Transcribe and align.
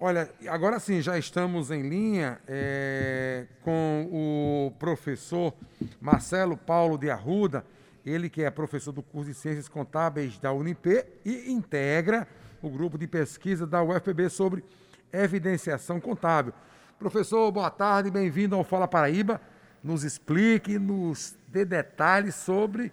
Olha, 0.00 0.30
agora 0.46 0.78
sim, 0.78 1.02
já 1.02 1.18
estamos 1.18 1.72
em 1.72 1.82
linha 1.82 2.38
é, 2.46 3.46
com 3.62 4.08
o 4.12 4.70
professor 4.78 5.52
Marcelo 6.00 6.56
Paulo 6.56 6.96
de 6.96 7.10
Arruda, 7.10 7.64
ele 8.06 8.30
que 8.30 8.44
é 8.44 8.48
professor 8.48 8.92
do 8.92 9.02
curso 9.02 9.32
de 9.32 9.34
Ciências 9.34 9.68
Contábeis 9.68 10.38
da 10.38 10.52
Unip 10.52 11.04
e 11.24 11.50
integra 11.50 12.28
o 12.62 12.70
grupo 12.70 12.96
de 12.96 13.08
pesquisa 13.08 13.66
da 13.66 13.82
UFPB 13.82 14.30
sobre 14.30 14.64
evidenciação 15.12 15.98
contábil. 15.98 16.52
Professor, 16.96 17.50
boa 17.50 17.68
tarde, 17.68 18.08
bem-vindo 18.08 18.54
ao 18.54 18.62
Fala 18.62 18.86
Paraíba. 18.86 19.40
Nos 19.82 20.04
explique, 20.04 20.78
nos 20.78 21.36
dê 21.48 21.64
detalhes 21.64 22.36
sobre 22.36 22.92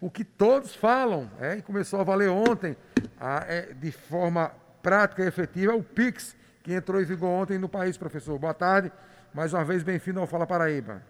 o 0.00 0.08
que 0.08 0.22
todos 0.22 0.72
falam, 0.72 1.28
é, 1.40 1.56
e 1.56 1.62
começou 1.62 2.00
a 2.00 2.04
valer 2.04 2.30
ontem, 2.30 2.76
a, 3.18 3.44
é, 3.48 3.72
de 3.74 3.90
forma 3.90 4.52
prática 4.80 5.24
e 5.24 5.26
efetiva, 5.26 5.74
o 5.74 5.82
PIX, 5.82 6.36
que 6.64 6.72
entrou 6.72 6.98
em 6.98 7.04
vigor 7.04 7.28
ontem 7.28 7.58
no 7.58 7.68
país, 7.68 7.98
professor. 7.98 8.38
Boa 8.38 8.54
tarde, 8.54 8.90
mais 9.34 9.52
uma 9.52 9.62
vez 9.62 9.82
bem-vindo 9.82 10.18
ao 10.18 10.26
Fala 10.26 10.46
Paraíba. 10.46 11.02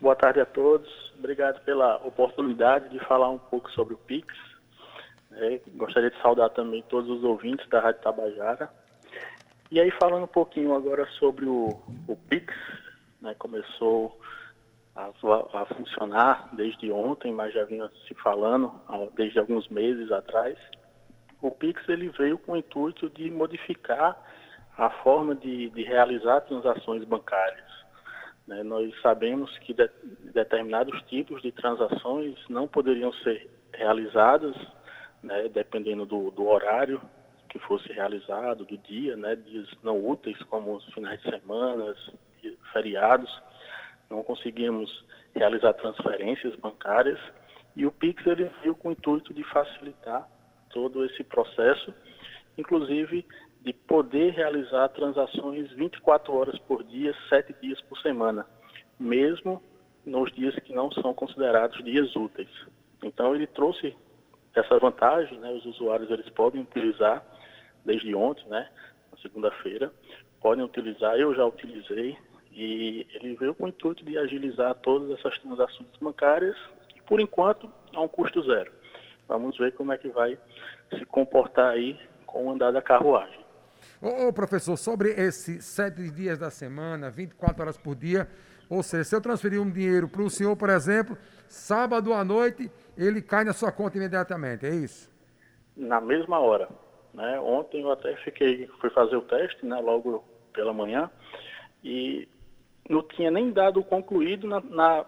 Boa 0.00 0.16
tarde 0.16 0.40
a 0.40 0.46
todos, 0.46 0.88
obrigado 1.18 1.62
pela 1.62 1.96
oportunidade 1.98 2.88
de 2.88 2.98
falar 3.00 3.28
um 3.28 3.38
pouco 3.38 3.70
sobre 3.72 3.92
o 3.92 3.98
PIX. 3.98 4.26
É, 5.32 5.60
gostaria 5.76 6.10
de 6.10 6.18
saudar 6.22 6.48
também 6.50 6.82
todos 6.88 7.10
os 7.10 7.22
ouvintes 7.22 7.68
da 7.68 7.80
Rádio 7.80 8.00
Tabajara. 8.00 8.70
E 9.70 9.78
aí 9.78 9.90
falando 10.00 10.24
um 10.24 10.26
pouquinho 10.26 10.74
agora 10.74 11.06
sobre 11.18 11.44
o, 11.44 11.78
o 12.08 12.16
PIX, 12.16 12.54
né, 13.20 13.34
começou 13.38 14.18
a, 14.96 15.10
a, 15.52 15.66
funcionar 15.66 16.48
desde 16.54 16.90
ontem, 16.90 17.30
mas 17.30 17.52
já 17.52 17.64
vinha 17.64 17.90
se 18.08 18.14
falando 18.14 18.72
desde 19.14 19.38
alguns 19.38 19.68
meses 19.68 20.10
atrás. 20.10 20.56
O 21.42 21.50
Pix 21.50 21.86
ele 21.88 22.08
veio 22.08 22.38
com 22.38 22.52
o 22.52 22.56
intuito 22.56 23.08
de 23.10 23.30
modificar 23.30 24.29
a 24.80 24.88
forma 25.02 25.34
de, 25.34 25.68
de 25.68 25.82
realizar 25.82 26.40
transações 26.40 27.04
bancárias. 27.04 27.70
Né? 28.46 28.62
Nós 28.62 28.90
sabemos 29.02 29.56
que 29.58 29.74
de, 29.74 29.90
determinados 30.32 30.98
tipos 31.02 31.42
de 31.42 31.52
transações 31.52 32.34
não 32.48 32.66
poderiam 32.66 33.12
ser 33.22 33.50
realizadas, 33.74 34.56
né, 35.22 35.50
dependendo 35.50 36.06
do, 36.06 36.30
do 36.30 36.48
horário 36.48 36.98
que 37.50 37.58
fosse 37.58 37.92
realizado, 37.92 38.64
do 38.64 38.78
dia, 38.78 39.16
né, 39.16 39.36
dias 39.36 39.68
não 39.82 40.02
úteis, 40.02 40.42
como 40.44 40.76
os 40.76 40.84
finais 40.94 41.20
de 41.20 41.28
semana, 41.28 41.94
feriados, 42.72 43.30
não 44.08 44.22
conseguimos 44.22 45.04
realizar 45.34 45.74
transferências 45.74 46.56
bancárias 46.56 47.18
e 47.76 47.84
o 47.84 47.92
Pix 47.92 48.26
ele 48.26 48.50
veio 48.62 48.74
com 48.74 48.88
o 48.88 48.92
intuito 48.92 49.34
de 49.34 49.44
facilitar 49.44 50.26
todo 50.70 51.04
esse 51.04 51.22
processo, 51.22 51.92
inclusive 52.56 53.26
de 53.62 53.72
poder 53.72 54.32
realizar 54.32 54.88
transações 54.88 55.70
24 55.72 56.32
horas 56.34 56.58
por 56.60 56.82
dia, 56.84 57.14
7 57.28 57.54
dias 57.60 57.80
por 57.82 57.98
semana, 57.98 58.46
mesmo 58.98 59.62
nos 60.04 60.32
dias 60.32 60.54
que 60.60 60.74
não 60.74 60.90
são 60.92 61.12
considerados 61.12 61.82
dias 61.84 62.14
úteis. 62.16 62.50
Então 63.02 63.34
ele 63.34 63.46
trouxe 63.46 63.94
essa 64.54 64.78
vantagem, 64.78 65.38
né, 65.38 65.50
os 65.52 65.64
usuários 65.64 66.10
eles 66.10 66.28
podem 66.30 66.62
utilizar 66.62 67.24
desde 67.84 68.14
ontem, 68.14 68.46
né, 68.48 68.68
na 69.12 69.18
segunda-feira, 69.18 69.92
podem 70.40 70.64
utilizar, 70.64 71.16
eu 71.16 71.34
já 71.34 71.44
utilizei, 71.44 72.16
e 72.50 73.06
ele 73.14 73.36
veio 73.36 73.54
com 73.54 73.64
o 73.64 73.68
intuito 73.68 74.04
de 74.04 74.18
agilizar 74.18 74.74
todas 74.76 75.10
essas 75.18 75.38
transações 75.38 75.88
bancárias, 76.00 76.56
e 76.96 77.00
por 77.02 77.20
enquanto 77.20 77.70
a 77.94 78.00
um 78.00 78.08
custo 78.08 78.42
zero. 78.42 78.72
Vamos 79.28 79.56
ver 79.56 79.72
como 79.74 79.92
é 79.92 79.98
que 79.98 80.08
vai 80.08 80.36
se 80.98 81.04
comportar 81.06 81.70
aí 81.70 81.96
com 82.26 82.46
o 82.46 82.50
andar 82.50 82.72
da 82.72 82.82
carruagem. 82.82 83.39
Ô, 84.00 84.28
ô, 84.28 84.32
professor, 84.32 84.76
sobre 84.76 85.10
esses 85.10 85.64
sete 85.64 86.10
dias 86.10 86.38
da 86.38 86.50
semana, 86.50 87.10
24 87.10 87.62
horas 87.62 87.76
por 87.76 87.94
dia, 87.94 88.28
ou 88.68 88.82
seja, 88.82 89.04
se 89.04 89.16
eu 89.16 89.20
transferir 89.20 89.60
um 89.60 89.70
dinheiro 89.70 90.08
para 90.08 90.22
o 90.22 90.30
senhor, 90.30 90.56
por 90.56 90.70
exemplo, 90.70 91.18
sábado 91.48 92.12
à 92.14 92.24
noite, 92.24 92.70
ele 92.96 93.20
cai 93.20 93.42
na 93.42 93.52
sua 93.52 93.72
conta 93.72 93.96
imediatamente, 93.96 94.64
é 94.64 94.74
isso? 94.74 95.10
Na 95.76 96.00
mesma 96.00 96.38
hora. 96.38 96.68
Né? 97.12 97.40
Ontem 97.40 97.82
eu 97.82 97.90
até 97.90 98.14
fiquei, 98.16 98.68
fui 98.80 98.90
fazer 98.90 99.16
o 99.16 99.22
teste, 99.22 99.66
né, 99.66 99.80
logo 99.80 100.24
pela 100.52 100.72
manhã, 100.72 101.10
e 101.82 102.28
não 102.88 103.02
tinha 103.02 103.30
nem 103.30 103.50
dado 103.52 103.82
concluído 103.82 104.46
na, 104.46 104.60
na, 104.60 105.04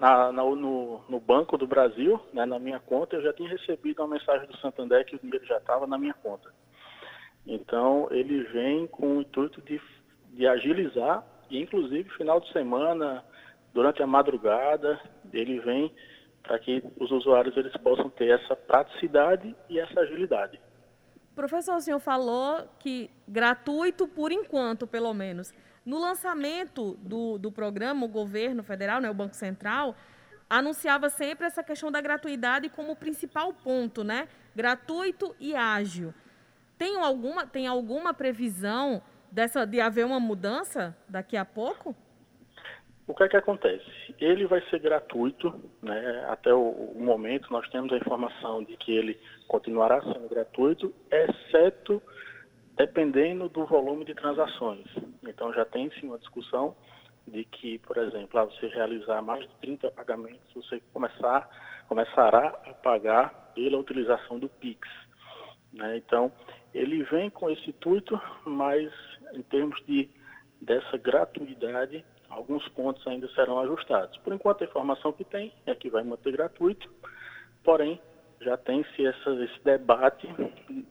na, 0.00 0.32
no, 0.32 1.02
no, 1.08 1.20
Banco 1.20 1.58
do 1.58 1.66
Brasil, 1.66 2.20
né, 2.32 2.46
na 2.46 2.58
minha 2.58 2.80
conta, 2.80 3.16
eu 3.16 3.22
já 3.22 3.32
tinha 3.32 3.48
recebido 3.48 4.00
uma 4.00 4.16
mensagem 4.16 4.46
do 4.46 4.56
Santander 4.58 5.04
que 5.04 5.16
o 5.16 5.18
dinheiro 5.18 5.44
já 5.44 5.58
estava 5.58 5.86
na 5.86 5.98
minha 5.98 6.14
conta. 6.14 6.50
Então, 7.46 8.08
ele 8.10 8.42
vem 8.44 8.86
com 8.86 9.18
o 9.18 9.20
intuito 9.20 9.60
de, 9.62 9.80
de 10.32 10.46
agilizar, 10.46 11.24
e 11.50 11.60
inclusive 11.60 12.08
final 12.10 12.40
de 12.40 12.50
semana, 12.52 13.24
durante 13.72 14.02
a 14.02 14.06
madrugada, 14.06 14.98
ele 15.32 15.60
vem 15.60 15.92
para 16.42 16.58
que 16.58 16.82
os 16.98 17.10
usuários 17.10 17.56
eles 17.56 17.74
possam 17.78 18.08
ter 18.10 18.40
essa 18.40 18.54
praticidade 18.54 19.54
e 19.68 19.78
essa 19.78 20.00
agilidade. 20.00 20.60
Professor, 21.34 21.76
o 21.76 21.80
senhor 21.80 21.98
falou 21.98 22.68
que 22.78 23.10
gratuito 23.26 24.06
por 24.06 24.30
enquanto, 24.30 24.86
pelo 24.86 25.12
menos. 25.12 25.52
No 25.84 25.98
lançamento 25.98 26.96
do, 27.00 27.38
do 27.38 27.50
programa, 27.50 28.06
o 28.06 28.08
governo 28.08 28.62
federal, 28.62 29.00
né, 29.00 29.10
o 29.10 29.14
Banco 29.14 29.34
Central, 29.34 29.96
anunciava 30.48 31.10
sempre 31.10 31.46
essa 31.46 31.62
questão 31.62 31.90
da 31.90 32.00
gratuidade 32.00 32.68
como 32.68 32.94
principal 32.94 33.52
ponto, 33.52 34.04
né? 34.04 34.28
Gratuito 34.54 35.34
e 35.40 35.54
ágil. 35.54 36.14
Tem 36.78 36.98
alguma, 36.98 37.46
tem 37.46 37.66
alguma 37.66 38.12
previsão 38.12 39.02
dessa, 39.30 39.66
de 39.66 39.80
haver 39.80 40.04
uma 40.04 40.20
mudança 40.20 40.96
daqui 41.08 41.36
a 41.36 41.44
pouco? 41.44 41.94
O 43.06 43.14
que 43.14 43.22
é 43.22 43.28
que 43.28 43.36
acontece? 43.36 43.84
Ele 44.18 44.46
vai 44.46 44.62
ser 44.70 44.78
gratuito, 44.78 45.52
né? 45.82 46.24
até 46.28 46.54
o, 46.54 46.70
o, 46.96 47.02
momento 47.02 47.52
nós 47.52 47.68
temos 47.68 47.92
a 47.92 47.98
informação 47.98 48.64
de 48.64 48.76
que 48.78 48.92
ele 48.92 49.20
continuará 49.46 50.00
sendo 50.00 50.26
gratuito, 50.28 50.94
exceto 51.10 52.02
dependendo 52.76 53.48
do 53.48 53.66
volume 53.66 54.04
de 54.06 54.14
transações. 54.14 54.86
Então 55.22 55.52
já 55.52 55.66
tem 55.66 55.90
sim 56.00 56.06
uma 56.06 56.18
discussão 56.18 56.74
de 57.26 57.44
que, 57.44 57.78
por 57.80 57.98
exemplo, 57.98 58.38
ao 58.38 58.50
você 58.50 58.68
realizar 58.68 59.20
mais 59.20 59.42
de 59.42 59.54
30 59.60 59.90
pagamentos, 59.90 60.54
você 60.54 60.80
começar, 60.92 61.48
começará 61.88 62.48
a 62.66 62.72
pagar 62.72 63.52
pela 63.54 63.78
utilização 63.78 64.38
do 64.38 64.48
Pix. 64.48 64.88
Né? 65.72 65.98
Então, 65.98 66.32
ele 66.74 67.04
vem 67.04 67.30
com 67.30 67.48
esse 67.48 67.70
intuito, 67.70 68.20
mas 68.44 68.92
em 69.32 69.42
termos 69.42 69.80
de 69.86 70.10
dessa 70.60 70.96
gratuidade, 70.96 72.04
alguns 72.28 72.66
pontos 72.70 73.06
ainda 73.06 73.28
serão 73.34 73.60
ajustados. 73.60 74.16
Por 74.18 74.32
enquanto, 74.32 74.62
a 74.62 74.66
informação 74.66 75.12
que 75.12 75.24
tem 75.24 75.52
é 75.66 75.74
que 75.74 75.90
vai 75.90 76.02
manter 76.02 76.32
gratuito, 76.32 76.90
porém, 77.62 78.00
já 78.40 78.56
tem-se 78.56 79.02
esse 79.02 79.64
debate 79.64 80.28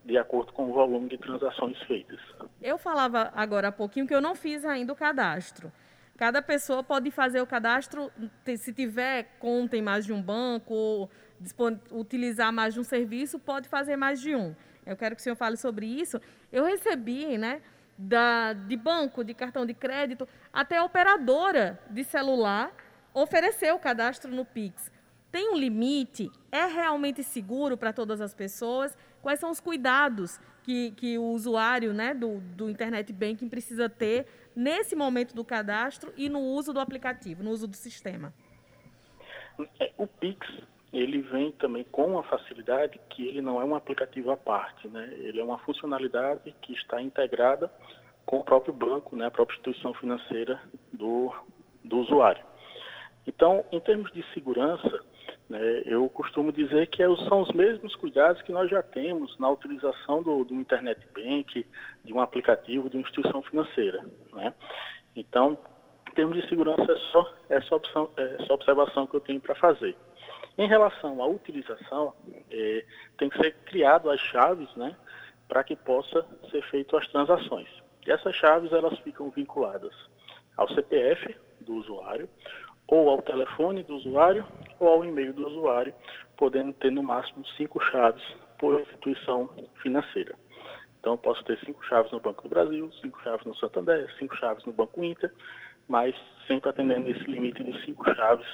de 0.06 0.18
acordo 0.18 0.54
com 0.54 0.70
o 0.70 0.74
volume 0.74 1.10
de 1.10 1.18
transações 1.18 1.78
feitas. 1.84 2.20
Eu 2.62 2.78
falava 2.78 3.32
agora 3.36 3.68
há 3.68 3.72
pouquinho 3.72 4.08
que 4.08 4.16
eu 4.16 4.22
não 4.22 4.36
fiz 4.36 4.64
ainda 4.64 4.94
o 4.94 4.96
cadastro. 4.96 5.72
Cada 6.18 6.42
pessoa 6.42 6.84
pode 6.84 7.10
fazer 7.12 7.42
o 7.42 7.48
cadastro, 7.48 8.12
se 8.46 8.72
tiver 8.74 9.38
conta 9.40 9.76
em 9.76 9.82
mais 9.82 10.06
de 10.06 10.14
um 10.14 10.22
banco, 10.22 10.74
ou 10.74 11.10
utilizar 11.92 12.54
mais 12.54 12.76
de 12.76 12.80
um 12.80 12.84
serviço, 12.84 13.40
pode 13.40 13.68
fazer 13.68 13.98
mais 13.98 14.22
de 14.22 14.36
um. 14.36 14.56
Eu 14.86 14.96
quero 14.98 15.16
que 15.16 15.22
o 15.22 15.24
senhor 15.24 15.36
fale 15.36 15.58
sobre 15.58 15.86
isso. 15.86 16.20
Eu 16.52 16.66
recebi, 16.66 17.38
né, 17.38 17.62
da, 17.98 18.54
de 18.54 18.76
banco, 18.76 19.24
de 19.24 19.34
cartão 19.34 19.66
de 19.66 19.74
crédito, 19.74 20.28
até 20.52 20.78
a 20.78 20.84
operadora 20.84 21.80
de 21.90 22.04
celular 22.04 22.72
ofereceu 23.14 23.76
o 23.76 23.80
cadastro 23.80 24.32
no 24.32 24.44
Pix. 24.44 24.92
Tem 25.32 25.50
um 25.50 25.58
limite? 25.58 26.32
É 26.52 26.66
realmente 26.66 27.24
seguro 27.24 27.78
para 27.78 27.92
todas 27.94 28.22
as 28.22 28.34
pessoas? 28.34 28.98
Quais 29.22 29.40
são 29.40 29.50
os 29.50 29.60
cuidados 29.60 30.40
que, 30.64 30.92
que 30.92 31.18
o 31.18 31.24
usuário 31.24 31.94
né, 31.94 32.14
do, 32.14 32.40
do 32.40 32.70
Internet 32.70 33.12
Banking 33.12 33.50
precisa 33.50 33.90
ter 33.90 34.28
nesse 34.56 34.96
momento 34.96 35.34
do 35.34 35.44
cadastro 35.44 36.14
e 36.16 36.30
no 36.30 36.40
uso 36.40 36.74
do 36.74 36.80
aplicativo, 36.80 37.44
no 37.44 37.52
uso 37.52 37.68
do 37.68 37.76
sistema? 37.76 38.34
O 39.98 40.08
Pix 40.08 40.46
ele 40.94 41.22
vem 41.22 41.52
também 41.54 41.84
com 41.86 42.06
uma 42.06 42.24
facilidade 42.24 43.00
que 43.10 43.28
ele 43.28 43.42
não 43.42 43.60
é 43.60 43.66
um 43.66 43.76
aplicativo 43.76 44.30
à 44.32 44.38
parte, 44.38 44.88
né? 44.88 45.12
Ele 45.18 45.40
é 45.40 45.44
uma 45.44 45.58
funcionalidade 45.60 46.54
que 46.62 46.74
está 46.74 47.02
integrada 47.02 47.72
com 48.26 48.38
o 48.38 48.44
próprio 48.44 48.74
banco, 48.74 49.16
né? 49.16 49.26
A 49.26 49.32
própria 49.32 49.56
instituição 49.56 49.94
financeira 49.96 50.62
do, 50.92 51.34
do 51.84 51.98
usuário. 51.98 52.46
Então, 53.26 53.66
em 53.72 53.80
termos 53.80 54.12
de 54.12 54.24
segurança, 54.34 55.04
né, 55.50 55.82
eu 55.86 56.08
costumo 56.10 56.52
dizer 56.52 56.88
que 56.88 57.02
é 57.02 57.16
são 57.28 57.42
os 57.42 57.52
mesmos 57.52 57.96
cuidados 57.96 58.42
que 58.44 58.52
nós 58.52 58.70
já 58.70 58.84
temos 58.84 59.38
na 59.40 59.50
utilização 59.50 60.22
do, 60.22 60.44
do 60.44 60.54
Internet 60.54 61.00
Bank, 61.14 61.66
de 62.04 62.14
um 62.14 62.20
aplicativo 62.20 62.90
de 62.90 62.98
uma 62.98 63.04
instituição 63.04 63.42
financeira. 63.42 64.06
Né? 64.34 64.54
Então, 65.16 65.58
em 66.10 66.14
termos 66.14 66.40
de 66.40 66.48
segurança, 66.48 66.84
é 66.92 66.98
só 67.12 67.34
essa, 67.50 67.76
opção, 67.76 68.10
é 68.18 68.38
essa 68.42 68.54
observação 68.54 69.08
que 69.08 69.16
eu 69.16 69.22
tenho 69.22 69.40
para 69.40 69.56
fazer. 69.56 69.96
Em 70.58 70.68
relação 70.68 71.22
à 71.22 71.28
utilização, 71.28 72.14
é, 72.52 72.86
tem 73.18 73.30
que 73.30 73.38
ser 73.40 73.54
criado 73.66 74.10
as 74.10 74.20
chaves, 74.20 74.74
né, 74.76 74.96
para 75.48 75.64
que 75.64 75.76
possa 75.76 76.26
ser 76.52 76.62
feito 76.70 76.96
as 76.96 77.08
transações. 77.08 77.68
E 78.06 78.12
essas 78.12 78.36
chaves 78.36 78.72
elas 78.72 78.98
ficam 79.00 79.30
vinculadas 79.30 79.94
ao 80.58 80.68
CPF 80.70 81.36
do 81.62 81.76
usuário, 81.76 82.30
ou 82.88 83.10
ao 83.10 83.22
telefone 83.22 83.82
do 83.84 83.96
usuário, 83.96 84.46
ou 84.80 84.88
ao 84.88 85.06
e-mail 85.06 85.34
do 85.34 85.48
usuário, 85.48 85.94
podendo 86.38 86.74
ter 86.74 86.92
no 86.92 87.02
máximo 87.02 87.46
cinco 87.58 87.80
chaves 87.86 88.24
por 88.60 88.80
instituição 88.82 89.50
financeira. 89.82 90.36
Então, 91.00 91.18
posso 91.18 91.44
ter 91.44 91.60
cinco 91.66 91.84
chaves 91.86 92.12
no 92.12 92.20
Banco 92.20 92.44
do 92.44 92.50
Brasil, 92.50 92.92
cinco 93.02 93.22
chaves 93.24 93.46
no 93.46 93.56
Santander, 93.56 94.10
cinco 94.18 94.36
chaves 94.38 94.64
no 94.66 94.72
Banco 94.72 95.04
Inter, 95.04 95.34
mas 95.88 96.16
sempre 96.48 96.70
atendendo 96.70 97.10
esse 97.10 97.24
limite 97.24 97.64
de 97.64 97.86
cinco 97.86 98.06
chaves. 98.16 98.48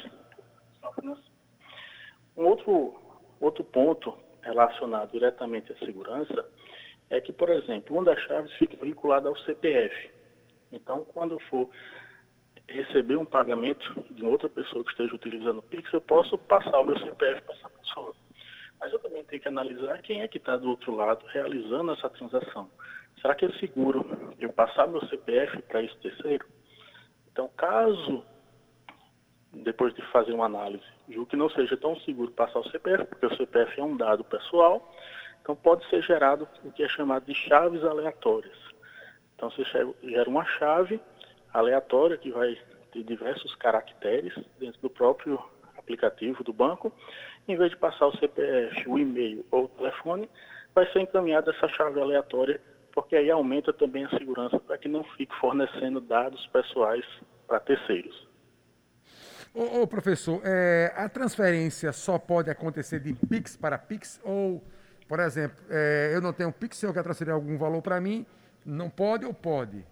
Um 2.39 2.45
outro, 2.45 2.95
outro 3.41 3.65
ponto 3.65 4.17
relacionado 4.41 5.11
diretamente 5.11 5.73
à 5.73 5.77
segurança 5.79 6.49
é 7.09 7.19
que, 7.19 7.33
por 7.33 7.49
exemplo, 7.49 7.93
uma 7.93 8.05
das 8.05 8.19
chaves 8.21 8.53
fica 8.53 8.77
vinculada 8.77 9.27
ao 9.27 9.35
CPF. 9.39 10.09
Então, 10.71 11.03
quando 11.03 11.33
eu 11.33 11.39
for 11.49 11.69
receber 12.65 13.17
um 13.17 13.25
pagamento 13.25 13.93
de 14.11 14.25
outra 14.25 14.47
pessoa 14.47 14.85
que 14.85 14.91
esteja 14.91 15.13
utilizando 15.13 15.57
o 15.57 15.63
Pix, 15.63 15.91
eu 15.91 15.99
posso 15.99 16.37
passar 16.37 16.79
o 16.79 16.85
meu 16.85 16.97
CPF 16.99 17.41
para 17.41 17.55
essa 17.55 17.69
pessoa. 17.71 18.15
Mas 18.79 18.93
eu 18.93 18.99
também 18.99 19.25
tenho 19.25 19.41
que 19.41 19.47
analisar 19.49 20.01
quem 20.01 20.21
é 20.21 20.27
que 20.29 20.37
está 20.37 20.55
do 20.55 20.69
outro 20.69 20.95
lado 20.95 21.25
realizando 21.25 21.91
essa 21.91 22.09
transação. 22.09 22.71
Será 23.19 23.35
que 23.35 23.43
é 23.43 23.51
seguro 23.59 24.33
eu 24.39 24.53
passar 24.53 24.87
meu 24.87 25.05
CPF 25.07 25.61
para 25.63 25.83
esse 25.83 25.97
terceiro? 25.97 26.45
Então, 27.29 27.49
caso, 27.57 28.23
depois 29.53 29.93
de 29.93 30.01
fazer 30.11 30.31
uma 30.31 30.45
análise, 30.45 30.83
julgo 31.09 31.29
que 31.29 31.35
não 31.35 31.49
seja 31.49 31.75
tão 31.75 31.95
seguro 32.01 32.31
passar 32.31 32.59
o 32.59 32.69
CPF, 32.69 33.05
porque 33.05 33.25
o 33.25 33.35
CPF 33.35 33.79
é 33.79 33.83
um 33.83 33.97
dado 33.97 34.23
pessoal, 34.23 34.93
então 35.41 35.55
pode 35.55 35.87
ser 35.89 36.03
gerado 36.03 36.47
o 36.63 36.71
que 36.71 36.83
é 36.83 36.87
chamado 36.87 37.25
de 37.25 37.33
chaves 37.33 37.83
aleatórias. 37.83 38.57
Então, 39.35 39.49
você 39.49 39.63
gera 40.03 40.29
uma 40.29 40.45
chave 40.45 40.99
aleatória 41.53 42.17
que 42.17 42.29
vai 42.29 42.57
ter 42.91 43.03
diversos 43.03 43.55
caracteres 43.55 44.33
dentro 44.59 44.81
do 44.81 44.89
próprio 44.89 45.41
aplicativo 45.77 46.43
do 46.43 46.53
banco. 46.53 46.91
Em 47.47 47.55
vez 47.55 47.71
de 47.71 47.77
passar 47.77 48.07
o 48.07 48.17
CPF, 48.17 48.87
o 48.87 48.99
e-mail 48.99 49.45
ou 49.49 49.63
o 49.63 49.69
telefone, 49.69 50.29
vai 50.75 50.85
ser 50.91 50.99
encaminhada 50.99 51.51
essa 51.51 51.67
chave 51.69 51.99
aleatória, 51.99 52.61
porque 52.91 53.15
aí 53.15 53.31
aumenta 53.31 53.71
também 53.71 54.05
a 54.05 54.09
segurança 54.09 54.59
para 54.59 54.77
que 54.77 54.87
não 54.87 55.03
fique 55.03 55.33
fornecendo 55.37 56.01
dados 56.01 56.45
pessoais 56.47 57.05
para 57.47 57.59
terceiros. 57.59 58.28
Ô, 59.53 59.81
ô 59.81 59.87
professor, 59.87 60.41
é, 60.43 60.93
a 60.95 61.09
transferência 61.09 61.91
só 61.91 62.19
pode 62.19 62.49
acontecer 62.49 62.99
de 62.99 63.13
Pix 63.13 63.57
para 63.57 63.77
Pix 63.77 64.21
ou, 64.23 64.63
por 65.07 65.19
exemplo, 65.19 65.57
é, 65.69 66.11
eu 66.13 66.21
não 66.21 66.31
tenho 66.31 66.51
Pix, 66.51 66.81
eu 66.83 66.93
quero 66.93 67.05
transferir 67.05 67.33
algum 67.33 67.57
valor 67.57 67.81
para 67.81 67.99
mim, 67.99 68.25
não 68.65 68.89
pode 68.89 69.25
ou 69.25 69.33
pode? 69.33 69.83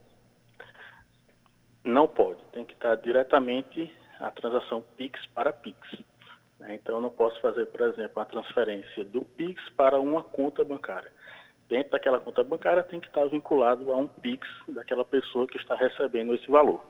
Não 1.84 2.08
pode, 2.08 2.44
tem 2.52 2.66
que 2.66 2.74
estar 2.74 2.96
diretamente 2.96 3.94
a 4.20 4.32
transação 4.32 4.84
PIX 4.98 5.26
para 5.28 5.54
PIX. 5.54 5.78
Né? 6.60 6.76
Então, 6.76 6.96
eu 6.96 7.02
não 7.02 7.10
posso 7.10 7.40
fazer, 7.40 7.66
por 7.68 7.82
exemplo, 7.82 8.12
uma 8.18 8.26
transferência 8.26 9.06
do 9.06 9.22
PIX 9.22 9.62
para 9.70 10.00
uma 10.00 10.24
conta 10.24 10.64
bancária. 10.64 11.12
Dentro 11.70 11.92
daquela 11.92 12.20
conta 12.20 12.44
bancária 12.44 12.84
tem 12.84 13.00
que 13.00 13.08
estar 13.08 13.26
vinculado 13.26 13.92
a 13.92 13.98
um 13.98 14.08
PIX 14.08 14.48
daquela 14.70 15.04
pessoa 15.06 15.48
que 15.48 15.58
está 15.58 15.76
recebendo 15.76 16.34
esse 16.34 16.50
valor. 16.50 16.84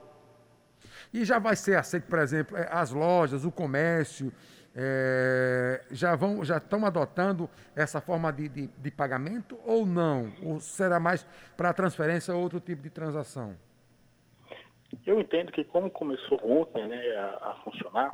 E 1.14 1.24
já 1.26 1.40
vai 1.40 1.56
ser 1.56 1.78
aceito, 1.78 2.08
por 2.08 2.20
exemplo, 2.20 2.58
é, 2.58 2.68
as 2.72 2.92
lojas, 2.92 3.46
o 3.46 3.52
comércio, 3.52 4.32
é, 4.76 5.84
já 5.90 6.16
vão, 6.16 6.46
já 6.46 6.58
estão 6.58 6.86
adotando 6.86 7.50
essa 7.76 8.00
forma 8.00 8.32
de, 8.32 8.48
de, 8.48 8.68
de 8.68 8.92
pagamento 8.92 9.58
ou 9.66 9.86
não? 9.86 10.32
Ou 10.44 10.60
será 10.60 11.00
mais 11.00 11.26
para 11.56 11.74
transferência 11.74 12.36
ou 12.36 12.42
outro 12.42 12.60
tipo 12.60 12.84
de 12.84 12.90
transação? 12.90 13.56
Eu 15.06 15.20
entendo 15.20 15.52
que 15.52 15.64
como 15.64 15.90
começou 15.90 16.40
ontem 16.44 16.88
né, 16.88 17.16
a, 17.16 17.50
a 17.50 17.54
funcionar, 17.64 18.12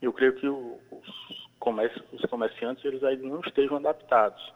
eu 0.00 0.12
creio 0.12 0.34
que 0.34 0.48
os, 0.48 1.48
comércio, 1.58 2.02
os 2.12 2.22
comerciantes 2.22 2.84
eles 2.84 3.02
ainda 3.02 3.26
não 3.26 3.40
estejam 3.40 3.76
adaptados. 3.76 4.52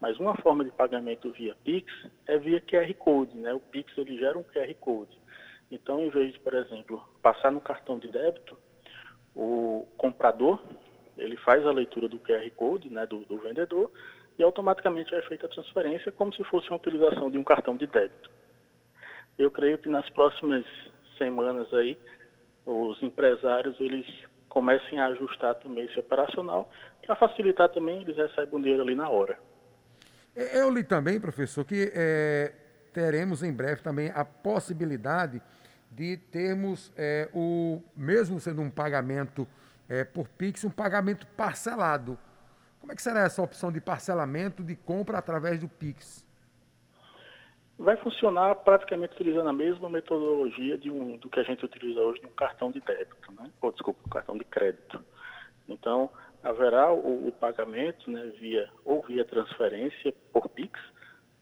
Mas 0.00 0.18
uma 0.18 0.36
forma 0.36 0.64
de 0.64 0.70
pagamento 0.70 1.30
via 1.32 1.54
Pix 1.64 1.90
é 2.26 2.36
via 2.38 2.60
QR 2.60 2.92
Code. 2.94 3.36
Né? 3.36 3.52
O 3.54 3.60
Pix 3.60 3.96
ele 3.96 4.18
gera 4.18 4.38
um 4.38 4.42
QR 4.42 4.74
Code. 4.80 5.16
Então, 5.72 5.98
em 6.00 6.10
vez 6.10 6.34
de, 6.34 6.40
por 6.40 6.52
exemplo, 6.52 7.02
passar 7.22 7.50
no 7.50 7.60
cartão 7.60 7.98
de 7.98 8.06
débito, 8.08 8.58
o 9.34 9.88
comprador 9.96 10.62
ele 11.16 11.36
faz 11.38 11.66
a 11.66 11.72
leitura 11.72 12.08
do 12.08 12.18
QR 12.18 12.48
Code 12.54 12.90
né, 12.90 13.06
do, 13.06 13.20
do 13.24 13.38
vendedor 13.38 13.90
e 14.38 14.42
automaticamente 14.42 15.14
é 15.14 15.22
feita 15.22 15.46
a 15.46 15.48
transferência 15.48 16.12
como 16.12 16.32
se 16.34 16.44
fosse 16.44 16.68
uma 16.68 16.76
utilização 16.76 17.30
de 17.30 17.38
um 17.38 17.44
cartão 17.44 17.74
de 17.74 17.86
débito. 17.86 18.30
Eu 19.38 19.50
creio 19.50 19.78
que 19.78 19.88
nas 19.88 20.08
próximas 20.10 20.64
semanas 21.16 21.72
aí, 21.72 21.98
os 22.66 23.02
empresários 23.02 23.80
eles 23.80 24.06
comecem 24.50 25.00
a 25.00 25.06
ajustar 25.06 25.54
também 25.54 25.86
esse 25.86 25.98
operacional 25.98 26.70
para 27.06 27.16
facilitar 27.16 27.70
também, 27.70 28.02
eles 28.02 28.16
recebem 28.16 28.58
o 28.58 28.62
dinheiro 28.62 28.82
ali 28.82 28.94
na 28.94 29.08
hora. 29.08 29.38
Eu 30.34 30.70
li 30.70 30.84
também, 30.84 31.18
professor, 31.18 31.64
que 31.64 31.90
é, 31.94 32.52
teremos 32.92 33.42
em 33.42 33.52
breve 33.52 33.82
também 33.82 34.10
a 34.14 34.24
possibilidade 34.24 35.40
de 35.92 36.16
termos 36.16 36.92
é, 36.96 37.28
o, 37.34 37.82
mesmo 37.96 38.40
sendo 38.40 38.62
um 38.62 38.70
pagamento 38.70 39.46
é, 39.88 40.04
por 40.04 40.28
Pix, 40.28 40.64
um 40.64 40.70
pagamento 40.70 41.26
parcelado. 41.36 42.18
Como 42.80 42.92
é 42.92 42.96
que 42.96 43.02
será 43.02 43.20
essa 43.20 43.42
opção 43.42 43.70
de 43.70 43.80
parcelamento 43.80 44.62
de 44.62 44.74
compra 44.74 45.18
através 45.18 45.58
do 45.58 45.68
Pix? 45.68 46.26
vai 47.82 47.96
funcionar 47.96 48.54
praticamente 48.56 49.14
utilizando 49.14 49.48
a 49.48 49.52
mesma 49.52 49.90
metodologia 49.90 50.78
de 50.78 50.90
um, 50.90 51.16
do 51.16 51.28
que 51.28 51.40
a 51.40 51.42
gente 51.42 51.64
utiliza 51.64 52.00
hoje 52.00 52.22
no 52.22 52.28
cartão 52.30 52.70
de 52.70 52.80
débito, 52.80 53.32
né? 53.32 53.50
ou 53.60 53.72
desculpa, 53.72 54.00
no 54.04 54.10
cartão 54.10 54.38
de 54.38 54.44
crédito. 54.44 55.04
Então, 55.68 56.08
haverá 56.42 56.92
o, 56.92 57.28
o, 57.28 57.32
pagamento 57.32 58.10
né, 58.10 58.32
via, 58.38 58.68
ou 58.84 59.02
via 59.02 59.24
transferência 59.24 60.14
por 60.32 60.48
Pix, 60.48 60.78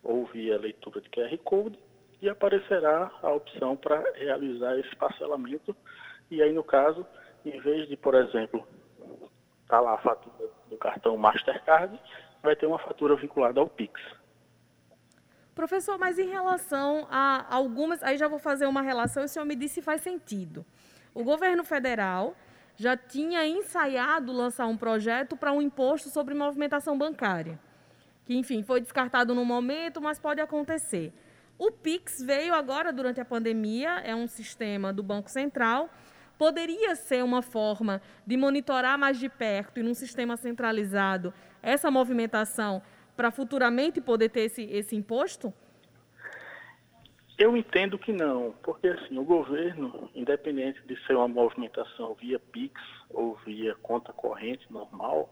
ou 0.02 0.25
via 0.26 0.58
leitura 0.58 1.00
de 1.00 1.11
QR 1.11 1.37
Code, 1.44 1.79
e 2.22 2.28
aparecerá 2.28 3.11
a 3.22 3.31
opção 3.31 3.76
para 3.76 4.02
realizar 4.14 4.78
esse 4.78 4.94
parcelamento. 4.96 5.75
E 6.31 6.43
aí, 6.43 6.52
no 6.52 6.62
caso, 6.62 7.06
em 7.44 7.58
vez 7.61 7.88
de, 7.88 7.96
por 7.96 8.14
exemplo, 8.14 8.67
tá 9.67 9.81
lá 9.81 9.94
a 9.94 9.99
fatura 9.99 10.50
do 10.69 10.76
cartão 10.76 11.17
Mastercard, 11.17 11.99
vai 12.43 12.55
ter 12.55 12.67
uma 12.67 12.78
fatura 12.78 13.17
vinculada 13.17 13.61
ao 13.61 13.69
Pix. 13.69 14.00
Professor, 15.55 15.99
mas 15.99 16.19
em 16.19 16.28
relação 16.28 17.06
a 17.11 17.46
algumas, 17.55 18.02
aí 18.02 18.16
já 18.16 18.28
vou 18.28 18.38
fazer 18.38 18.66
uma 18.66 18.83
relação 18.83 19.23
e 19.23 19.26
o 19.26 19.28
senhor 19.28 19.45
me 19.45 19.56
disse 19.56 19.75
se 19.75 19.83
faz 19.83 20.00
sentido. 20.00 20.64
O 21.14 21.25
governo 21.25 21.64
federal 21.64 22.35
já 22.76 22.97
tinha 22.97 23.47
ensaiado 23.47 24.33
lançar 24.33 24.66
um 24.66 24.76
projeto 24.76 25.37
para 25.37 25.52
um 25.52 25.61
imposto 25.61 26.09
sobre 26.09 26.35
movimentação 26.35 26.97
bancária, 26.97 27.59
que, 28.25 28.35
enfim, 28.35 28.62
foi 28.62 28.80
descartado 28.80 29.35
no 29.35 29.45
momento, 29.45 30.00
mas 30.00 30.18
pode 30.18 30.40
acontecer. 30.40 31.12
O 31.61 31.71
Pix 31.71 32.23
veio 32.23 32.55
agora 32.55 32.90
durante 32.90 33.21
a 33.21 33.25
pandemia, 33.25 33.99
é 33.99 34.17
um 34.17 34.26
sistema 34.26 34.95
do 34.95 35.02
Banco 35.02 35.29
Central, 35.29 35.90
poderia 36.38 36.95
ser 36.95 37.23
uma 37.23 37.43
forma 37.43 38.00
de 38.26 38.35
monitorar 38.35 38.99
mais 38.99 39.21
de 39.21 39.29
perto 39.29 39.79
e 39.79 39.83
num 39.83 39.93
sistema 39.93 40.38
centralizado 40.38 41.35
essa 41.62 41.90
movimentação 41.90 42.81
para 43.14 43.31
futuramente 43.31 44.00
poder 44.00 44.31
ter 44.31 44.45
esse, 44.45 44.62
esse 44.62 44.97
imposto? 44.97 45.52
Eu 47.37 47.55
entendo 47.55 47.99
que 47.99 48.11
não, 48.11 48.55
porque 48.62 48.88
assim, 48.88 49.19
o 49.19 49.25
governo, 49.25 50.09
independente 50.14 50.81
de 50.87 50.99
ser 51.05 51.14
uma 51.14 51.29
movimentação 51.29 52.14
via 52.14 52.38
PIX 52.38 52.73
ou 53.11 53.35
via 53.45 53.75
conta 53.83 54.14
corrente 54.14 54.64
normal, 54.73 55.31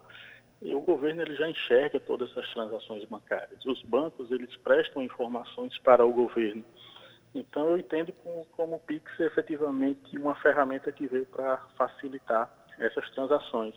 o 0.63 0.81
governo 0.81 1.23
ele 1.23 1.37
já 1.37 1.49
enxerga 1.49 2.01
todas 2.01 2.31
essas 2.31 2.53
transações 2.53 3.05
bancárias. 3.05 3.65
Os 3.65 3.83
bancos 3.83 4.31
eles 4.31 4.55
prestam 4.57 5.03
informações 5.03 5.77
para 5.79 6.05
o 6.05 6.13
governo. 6.13 6.65
Então 7.35 7.71
eu 7.71 7.79
entendo 7.79 8.13
como, 8.25 8.45
como 8.57 8.77
o 8.77 8.81
PIX 8.81 9.21
é 9.21 9.27
efetivamente 9.27 10.17
uma 10.19 10.35
ferramenta 10.37 10.91
que 10.91 11.07
veio 11.07 11.27
para 11.27 11.59
facilitar 11.77 12.53
essas 12.79 13.09
transações 13.11 13.75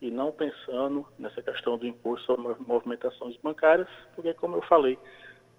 e 0.00 0.10
não 0.10 0.32
pensando 0.32 1.06
nessa 1.18 1.40
questão 1.42 1.78
do 1.78 1.86
imposto 1.86 2.26
sobre 2.26 2.54
movimentações 2.66 3.36
bancárias, 3.36 3.88
porque, 4.14 4.34
como 4.34 4.56
eu 4.56 4.62
falei, 4.62 4.98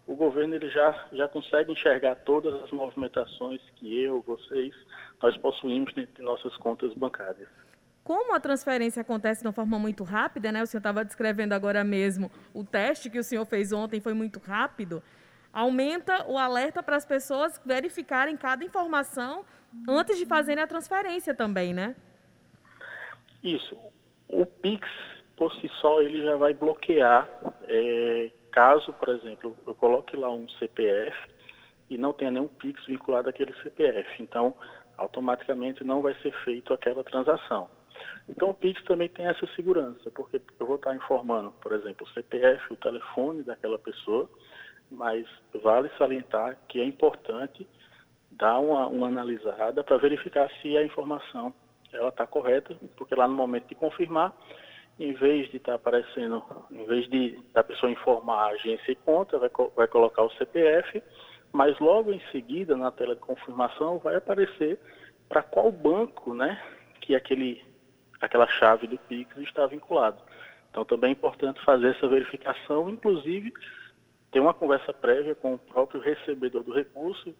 o 0.06 0.16
governo 0.16 0.56
ele 0.56 0.70
já, 0.70 1.08
já 1.14 1.30
consegue 1.30 1.72
enxergar 1.72 2.16
todas 2.18 2.54
as 2.62 2.72
movimentações 2.72 3.62
que 3.78 4.02
eu, 4.04 4.22
vocês, 4.22 4.76
nós 5.22 5.36
possuímos 5.38 5.94
dentro 5.94 6.14
de 6.16 6.22
nossas 6.22 6.56
contas 6.58 6.94
bancárias. 6.94 7.48
Como 8.04 8.36
a 8.36 8.40
transferência 8.40 9.02
acontece 9.02 9.42
de 9.42 9.48
uma 9.48 9.54
forma 9.54 9.80
muito 9.80 10.04
rápida, 10.04 10.52
né? 10.52 10.62
O 10.62 10.68
senhor 10.68 10.80
estava 10.80 11.06
descrevendo 11.06 11.54
agora 11.54 11.84
mesmo 11.84 12.32
o 12.54 12.64
teste 12.64 13.10
que 13.10 13.20
o 13.20 13.24
senhor 13.24 13.46
fez 13.46 13.72
ontem 13.72 14.02
foi 14.02 14.14
muito 14.14 14.40
rápido. 14.40 15.02
Aumenta 15.52 16.26
o 16.28 16.38
alerta 16.38 16.84
para 16.84 16.98
as 16.98 17.06
pessoas 17.06 17.62
verificarem 17.66 18.36
cada 18.36 18.66
informação 18.66 19.46
antes 19.88 20.18
de 20.18 20.26
fazerem 20.26 20.64
a 20.64 20.68
transferência 20.68 21.34
também, 21.34 21.74
né? 21.74 21.96
Isso 23.44 23.78
o 24.34 24.46
Pix, 24.46 24.88
por 25.38 25.54
si 25.56 25.70
só, 25.80 26.02
ele 26.02 26.24
já 26.24 26.36
vai 26.36 26.54
bloquear 26.54 27.30
é, 27.68 28.32
caso, 28.52 28.92
por 28.94 29.10
exemplo, 29.10 29.56
eu 29.66 29.76
coloque 29.76 30.18
lá 30.18 30.32
um 30.32 30.48
CPF 30.50 31.16
e 31.90 31.98
não 31.98 32.14
tenha 32.14 32.32
nenhum 32.32 32.48
Pix 32.48 32.84
vinculado 32.86 33.30
àquele 33.30 33.54
CPF. 33.62 34.22
Então, 34.22 34.56
automaticamente 34.98 35.84
não 35.84 36.02
vai 36.02 36.16
ser 36.22 36.34
feito 36.44 36.74
aquela 36.74 37.04
transação. 37.04 37.70
Então, 38.28 38.50
o 38.50 38.54
Pix 38.54 38.84
também 38.84 39.10
tem 39.10 39.26
essa 39.26 39.46
segurança, 39.56 40.10
porque 40.12 40.42
eu 40.60 40.66
vou 40.66 40.78
estar 40.78 40.96
informando, 40.96 41.52
por 41.62 41.74
exemplo, 41.74 42.06
o 42.06 42.10
CPF, 42.12 42.74
o 42.74 42.78
telefone 42.78 43.44
daquela 43.44 43.78
pessoa, 43.78 44.30
mas 44.90 45.28
vale 45.62 45.90
salientar 45.98 46.58
que 46.68 46.80
é 46.80 46.86
importante 46.86 47.68
dar 48.32 48.60
uma, 48.60 48.88
uma 48.88 49.08
analisada 49.08 49.84
para 49.84 49.98
verificar 49.98 50.50
se 50.62 50.78
a 50.78 50.84
informação 50.84 51.54
ela 51.92 52.10
está 52.10 52.26
correta, 52.26 52.76
porque 52.98 53.16
lá 53.16 53.28
no 53.28 53.36
momento 53.36 53.68
de 53.68 53.76
confirmar, 53.76 54.34
em 55.00 55.14
vez 55.14 55.50
de 55.50 55.58
estar 55.58 55.74
tá 55.74 55.76
aparecendo, 55.76 56.44
em 56.72 56.86
vez 56.86 57.08
de 57.10 57.40
da 57.54 57.64
pessoa 57.64 57.92
informar 57.92 58.44
a 58.44 58.54
agência 58.54 58.92
e 58.92 58.96
conta, 58.96 59.38
vai, 59.38 59.50
vai 59.76 59.88
colocar 59.88 60.24
o 60.24 60.32
CPF, 60.32 61.02
mas 61.52 61.78
logo 61.80 62.12
em 62.12 62.22
seguida, 62.32 62.76
na 62.76 62.92
tela 62.92 63.16
de 63.16 63.22
confirmação, 63.22 64.00
vai 64.00 64.16
aparecer 64.16 64.80
para 65.30 65.44
qual 65.44 65.72
banco 65.72 66.34
né, 66.34 66.62
que 67.02 67.16
aquele, 67.16 67.64
aquela 68.26 68.48
chave 68.48 68.88
do 68.88 68.98
Pix 68.98 69.36
está 69.38 69.68
vinculado. 69.68 70.18
Então 70.70 70.86
também 70.86 71.10
é 71.10 71.14
importante 71.14 71.64
fazer 71.64 71.90
essa 71.90 72.08
verificação, 72.08 72.90
inclusive 72.90 73.54
ter 74.32 74.40
uma 74.40 74.54
conversa 74.54 74.92
prévia 74.94 75.36
com 75.36 75.54
o 75.54 75.60
próprio 75.60 76.02
recebedor 76.02 76.64
do 76.64 76.74
recurso, 76.74 77.36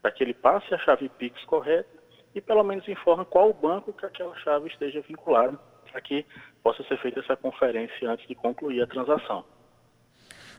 para 0.00 0.10
que 0.10 0.22
ele 0.24 0.32
passe 0.32 0.72
a 0.72 0.78
chave 0.78 1.08
Pix 1.08 1.44
correta 1.44 1.90
e 2.34 2.40
pelo 2.40 2.62
menos 2.62 2.88
informe 2.88 3.24
qual 3.24 3.52
banco 3.52 3.92
que 3.92 4.06
aquela 4.06 4.34
chave 4.36 4.68
esteja 4.68 5.02
vinculada, 5.02 5.58
para 5.90 6.00
que 6.00 6.24
possa 6.62 6.82
ser 6.84 6.96
feita 6.98 7.20
essa 7.20 7.36
conferência 7.36 8.08
antes 8.08 8.26
de 8.26 8.34
concluir 8.34 8.82
a 8.82 8.86
transação. 8.86 9.44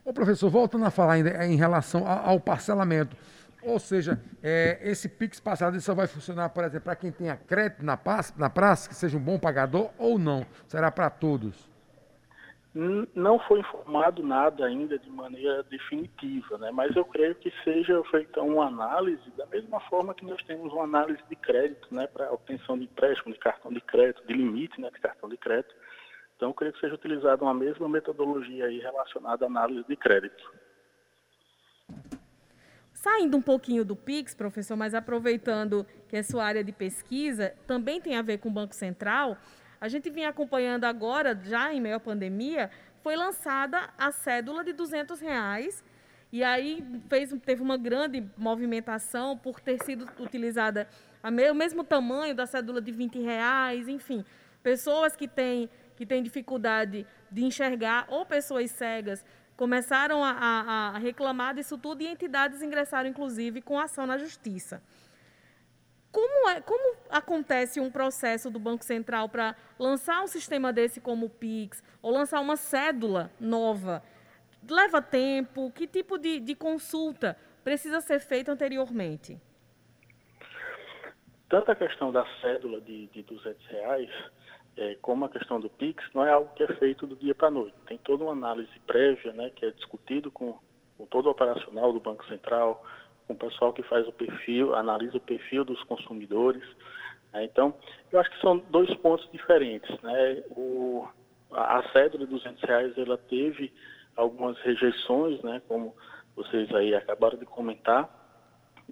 Ô 0.04 0.12
professor, 0.12 0.50
voltando 0.50 0.86
a 0.86 0.92
falar 0.92 1.14
ainda 1.14 1.46
em 1.46 1.56
relação 1.56 2.06
ao 2.08 2.40
parcelamento, 2.40 3.16
ou 3.64 3.80
seja, 3.80 4.20
é, 4.42 4.80
esse 4.82 5.08
PIX 5.08 5.40
passado 5.40 5.80
só 5.82 5.94
vai 5.94 6.08
funcionar, 6.08 6.50
por 6.50 6.64
exemplo, 6.64 6.86
para 6.86 6.96
quem 6.96 7.12
tenha 7.12 7.36
crédito 7.36 7.84
na, 7.84 8.00
na 8.38 8.50
praça, 8.50 8.90
que 8.90 8.96
seja 8.96 9.18
um 9.18 9.22
bom 9.22 9.38
pagador, 9.40 9.90
ou 9.98 10.18
não? 10.18 10.46
Será 10.68 10.92
para 10.92 11.10
todos? 11.10 11.70
Não 12.74 13.38
foi 13.38 13.60
informado 13.60 14.24
nada 14.24 14.66
ainda 14.66 14.98
de 14.98 15.10
maneira 15.10 15.62
definitiva, 15.64 16.58
né? 16.58 16.72
mas 16.72 16.96
eu 16.96 17.04
creio 17.04 17.36
que 17.36 17.52
seja 17.66 18.02
feita 18.06 18.42
uma 18.42 18.68
análise 18.68 19.30
da 19.32 19.46
mesma 19.48 19.82
forma 19.82 20.14
que 20.14 20.26
nós 20.26 20.42
temos 20.44 20.72
uma 20.72 20.86
análise 20.86 21.22
de 21.30 21.36
crédito 21.36 21.94
né, 21.94 22.08
para 22.08 22.32
obtenção 22.32 22.78
de 22.78 22.86
empréstimo, 22.86 23.34
de 23.34 23.40
cartão 23.40 23.74
de 23.74 23.82
crédito, 23.82 24.26
de 24.26 24.34
limite 24.34 24.80
né, 24.80 24.90
de 24.90 25.02
cartão 25.02 25.28
de 25.28 25.36
crédito. 25.36 25.76
Então, 26.38 26.50
eu 26.50 26.54
creio 26.54 26.72
que 26.72 26.80
seja 26.80 26.96
utilizada 26.96 27.44
uma 27.44 27.54
mesma 27.54 27.90
metodologia 27.90 28.66
aí 28.66 28.80
relacionada 28.80 29.46
à 29.46 29.48
análise 29.48 29.84
de 29.86 29.96
crédito. 29.98 30.52
Saindo 33.02 33.36
um 33.36 33.42
pouquinho 33.42 33.84
do 33.84 33.96
PIX, 33.96 34.36
professor, 34.36 34.78
mas 34.78 34.94
aproveitando 34.94 35.88
que 36.08 36.16
é 36.16 36.22
sua 36.22 36.46
área 36.46 36.64
de 36.64 36.72
pesquisa, 36.72 37.52
também 37.66 38.00
tem 38.00 38.16
a 38.16 38.22
ver 38.22 38.38
com 38.38 38.48
o 38.48 38.52
Banco 38.52 38.76
Central. 38.76 39.36
A 39.80 39.88
gente 39.88 40.08
vinha 40.12 40.30
acompanhando 40.30 40.86
agora, 40.86 41.36
já 41.44 41.74
em 41.74 41.82
meio 41.82 41.96
à 41.96 42.00
pandemia, 42.00 42.70
foi 43.02 43.16
lançada 43.16 43.90
a 43.98 44.12
cédula 44.12 44.64
de 44.64 44.72
200 44.72 45.20
reais. 45.20 45.84
E 46.32 46.44
aí 46.44 46.86
fez, 47.10 47.34
teve 47.44 47.64
uma 47.64 47.76
grande 47.76 48.24
movimentação 48.38 49.36
por 49.36 49.60
ter 49.60 49.84
sido 49.84 50.08
utilizada 50.20 50.88
o 51.24 51.56
mesmo 51.56 51.84
tamanho 51.84 52.36
da 52.36 52.46
cédula 52.46 52.80
de 52.80 52.92
20 52.92 53.20
reais, 53.20 53.88
enfim. 53.88 54.24
Pessoas 54.62 55.16
que 55.16 55.28
têm, 55.28 55.72
que 55.96 56.06
têm 56.06 56.22
dificuldade 56.22 57.08
de 57.32 57.44
enxergar 57.44 58.06
ou 58.10 58.28
pessoas 58.28 58.70
cegas 58.70 59.26
começaram 59.56 60.24
a, 60.24 60.32
a, 60.32 60.88
a 60.96 60.98
reclamar 60.98 61.56
disso 61.56 61.78
tudo 61.78 62.02
e 62.02 62.08
entidades 62.08 62.62
ingressaram, 62.62 63.10
inclusive, 63.10 63.62
com 63.62 63.80
ação 63.80 64.06
na 64.06 64.18
justiça. 64.18 64.82
Como, 66.12 66.50
é, 66.50 66.60
como 66.62 66.98
acontece 67.10 67.80
um 67.80 67.90
processo 67.90 68.50
do 68.50 68.60
Banco 68.60 68.84
Central 68.84 69.30
para 69.30 69.56
lançar 69.80 70.22
um 70.22 70.28
sistema 70.28 70.74
desse 70.74 71.00
como 71.00 71.28
o 71.28 71.30
PIX, 71.30 71.82
ou 72.02 72.12
lançar 72.12 72.42
uma 72.42 72.58
cédula 72.58 73.32
nova? 73.40 74.04
Leva 74.70 75.02
tempo? 75.02 75.72
Que 75.72 75.88
tipo 75.88 76.18
de, 76.18 76.40
de 76.40 76.54
consulta 76.54 77.38
precisa 77.64 78.02
ser 78.02 78.20
feita 78.20 78.52
anteriormente? 78.52 79.40
Tanto 81.50 81.72
a 81.72 81.76
questão 81.76 82.12
da 82.12 82.26
cédula 82.42 82.82
de, 82.82 83.08
de 83.08 83.24
200 83.24 83.66
reais, 83.68 84.10
é, 84.78 84.96
como 85.02 85.26
a 85.26 85.30
questão 85.30 85.60
do 85.60 85.70
PIX, 85.70 86.04
não 86.14 86.26
é 86.26 86.32
algo 86.32 86.54
que 86.56 86.64
é 86.64 86.68
feito 86.76 87.06
do 87.06 87.16
dia 87.16 87.36
para 87.36 87.50
a 87.50 87.52
noite. 87.52 87.76
Tem 87.88 87.98
toda 87.98 88.24
uma 88.24 88.34
análise 88.34 88.72
prévia, 88.88 89.34
né, 89.34 89.52
que 89.56 89.66
é 89.66 89.72
discutido 89.72 90.32
com, 90.32 90.58
com 90.98 91.06
todo 91.06 91.28
o 91.28 91.32
operacional 91.32 91.92
do 91.92 92.00
Banco 92.00 92.26
Central, 92.26 92.84
com 93.28 93.34
o 93.34 93.38
pessoal 93.38 93.74
que 93.74 93.84
faz 93.84 94.08
o 94.08 94.12
perfil, 94.12 94.76
analisa 94.76 95.18
o 95.18 95.22
perfil 95.22 95.64
dos 95.64 95.82
consumidores. 95.84 96.64
Né? 97.34 97.46
Então, 97.46 97.74
eu 98.12 98.20
acho 98.20 98.30
que 98.32 98.42
são 98.42 98.58
dois 98.70 98.94
pontos 98.96 99.28
diferentes. 99.32 99.90
Né? 100.02 100.44
O, 100.52 101.08
a 101.52 101.84
cédula 101.92 102.26
de 102.26 102.32
200 102.32 102.62
reais, 102.64 102.98
ela 102.98 103.18
teve 103.18 103.74
algumas 104.16 104.58
rejeições, 104.60 105.42
né? 105.42 105.62
como 105.68 105.96
vocês 106.36 106.74
aí 106.74 106.96
acabaram 106.96 107.38
de 107.38 107.46
comentar, 107.46 108.10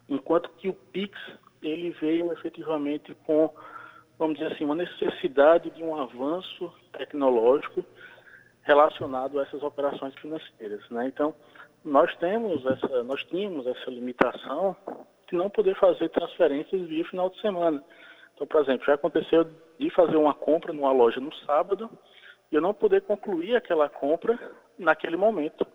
enquanto 0.08 0.50
que 0.58 0.70
o 0.70 0.74
PIX, 0.74 1.18
ele 1.62 1.92
veio 1.92 2.32
efetivamente 2.32 3.14
com, 3.26 3.54
vamos 4.20 4.38
dizer 4.38 4.52
assim, 4.52 4.66
uma 4.66 4.76
necessidade 4.76 5.70
de 5.72 5.82
um 5.82 5.96
avanço 5.96 6.72
tecnológico 6.92 7.84
relacionado 8.64 9.40
a 9.40 9.44
essas 9.44 9.64
operações 9.64 10.14
financeiras. 10.16 10.88
Né? 10.90 11.08
Então, 11.08 11.34
nós 11.84 12.14
temos 12.18 12.64
essa, 12.66 13.04
nós 13.04 13.24
tínhamos 13.24 13.66
essa 13.66 13.90
limitação 13.90 14.76
de 15.30 15.38
não 15.38 15.50
poder 15.50 15.76
fazer 15.76 16.10
transferências 16.10 16.88
via 16.88 17.06
final 17.06 17.30
de 17.30 17.40
semana. 17.40 17.82
Então, 18.36 18.46
por 18.46 18.62
exemplo, 18.62 18.86
já 18.86 18.96
aconteceu 18.96 19.48
de 19.80 19.90
fazer 19.92 20.18
uma 20.18 20.34
compra 20.34 20.74
numa 20.74 20.92
loja 20.92 21.22
no 21.22 21.34
sábado 21.46 21.90
e 22.52 22.56
eu 22.56 22.62
não 22.62 22.74
poder 22.74 23.02
concluir 23.04 23.56
aquela 23.56 23.88
compra 23.88 24.38
naquele 24.78 25.16
momento. 25.16 25.66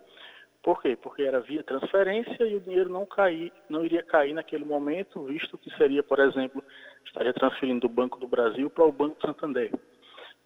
Por 0.65 0.81
quê? 0.81 0.97
Porque 0.99 1.21
era 1.21 1.41
via 1.41 1.61
transferência 1.61 2.43
e 2.43 2.55
o 2.55 2.59
dinheiro 2.59 2.89
não 2.89 3.05
cair, 3.05 3.53
não 3.69 3.85
iria 3.85 4.01
cair 4.01 4.33
naquele 4.33 4.65
momento, 4.65 5.23
visto 5.25 5.59
que 5.59 5.69
seria, 5.77 6.01
por 6.01 6.17
exemplo, 6.17 6.63
estaria 7.05 7.31
transferindo 7.31 7.81
do 7.81 7.93
Banco 7.93 8.19
do 8.19 8.27
Brasil 8.27 8.67
para 8.67 8.83
o 8.83 8.91
Banco 8.91 9.21
Santander. 9.21 9.71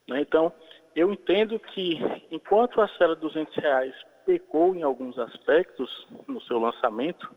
Né? 0.10 0.20
Então, 0.20 0.52
eu 0.94 1.14
entendo 1.14 1.58
que 1.58 1.98
enquanto 2.30 2.82
a 2.82 2.90
cela 2.98 3.16
de 3.16 3.22
200 3.22 3.56
reais 3.56 3.96
pecou 4.26 4.76
em 4.76 4.84
alguns 4.84 5.18
aspectos 5.18 5.90
no 6.28 6.42
seu 6.42 6.60
lançamento, 6.60 7.34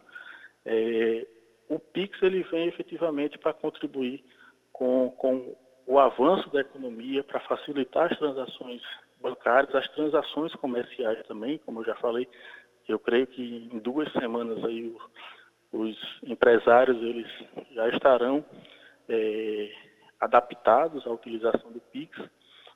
é, 0.66 1.24
o 1.68 1.78
Pix 1.78 2.20
ele 2.20 2.42
vem 2.42 2.66
efetivamente 2.66 3.38
para 3.38 3.52
contribuir 3.52 4.24
com, 4.72 5.08
com 5.18 5.54
o 5.86 6.00
avanço 6.00 6.50
da 6.50 6.62
economia, 6.62 7.22
para 7.22 7.38
facilitar 7.38 8.10
as 8.10 8.18
transações 8.18 8.82
bancárias, 9.20 9.72
as 9.72 9.88
transações 9.90 10.52
comerciais 10.56 11.24
também, 11.28 11.58
como 11.58 11.80
eu 11.80 11.84
já 11.84 11.94
falei, 11.94 12.28
eu 12.88 12.98
creio 12.98 13.26
que 13.26 13.70
em 13.72 13.78
duas 13.78 14.10
semanas 14.12 14.62
aí 14.64 14.94
os 15.72 16.20
empresários 16.24 16.96
eles 17.02 17.26
já 17.72 17.88
estarão 17.88 18.44
é, 19.08 19.72
adaptados 20.20 21.06
à 21.06 21.10
utilização 21.10 21.72
do 21.72 21.80
Pix, 21.80 22.16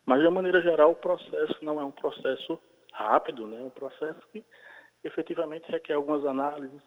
mas 0.04 0.20
de 0.20 0.28
maneira 0.28 0.62
geral 0.62 0.92
o 0.92 0.96
processo 0.96 1.56
não 1.62 1.80
é 1.80 1.84
um 1.84 1.90
processo 1.90 2.58
rápido, 2.92 3.46
né? 3.46 3.60
um 3.60 3.70
processo 3.70 4.20
que 4.32 4.44
efetivamente 5.04 5.70
requer 5.70 5.94
algumas 5.94 6.24
análises. 6.24 6.80